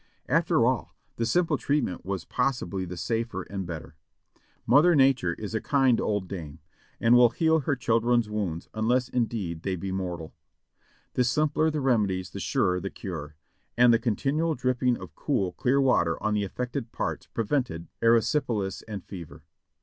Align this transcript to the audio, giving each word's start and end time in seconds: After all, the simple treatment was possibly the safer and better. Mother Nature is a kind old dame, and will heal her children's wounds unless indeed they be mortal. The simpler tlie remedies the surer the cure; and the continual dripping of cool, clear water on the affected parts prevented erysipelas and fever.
After 0.27 0.65
all, 0.65 0.95
the 1.17 1.27
simple 1.27 1.59
treatment 1.59 2.03
was 2.03 2.25
possibly 2.25 2.85
the 2.85 2.97
safer 2.97 3.43
and 3.43 3.67
better. 3.67 3.97
Mother 4.65 4.95
Nature 4.95 5.35
is 5.35 5.53
a 5.53 5.61
kind 5.61 6.01
old 6.01 6.27
dame, 6.27 6.57
and 6.99 7.13
will 7.15 7.29
heal 7.29 7.59
her 7.59 7.75
children's 7.75 8.27
wounds 8.27 8.67
unless 8.73 9.09
indeed 9.09 9.61
they 9.61 9.75
be 9.75 9.91
mortal. 9.91 10.33
The 11.13 11.23
simpler 11.23 11.69
tlie 11.69 11.83
remedies 11.83 12.31
the 12.31 12.39
surer 12.39 12.79
the 12.79 12.89
cure; 12.89 13.35
and 13.77 13.93
the 13.93 13.99
continual 13.99 14.55
dripping 14.55 14.97
of 14.97 15.13
cool, 15.13 15.51
clear 15.51 15.79
water 15.79 16.17
on 16.23 16.33
the 16.33 16.45
affected 16.45 16.91
parts 16.91 17.27
prevented 17.27 17.87
erysipelas 18.01 18.81
and 18.87 19.05
fever. 19.05 19.43